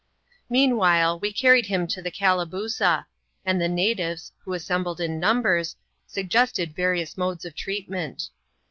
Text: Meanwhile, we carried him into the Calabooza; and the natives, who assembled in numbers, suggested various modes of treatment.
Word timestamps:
Meanwhile, 0.49 1.19
we 1.19 1.31
carried 1.31 1.67
him 1.67 1.81
into 1.81 2.01
the 2.01 2.09
Calabooza; 2.09 3.05
and 3.45 3.61
the 3.61 3.69
natives, 3.69 4.31
who 4.43 4.55
assembled 4.55 4.99
in 4.99 5.19
numbers, 5.19 5.75
suggested 6.07 6.75
various 6.75 7.17
modes 7.19 7.45
of 7.45 7.53
treatment. 7.53 8.29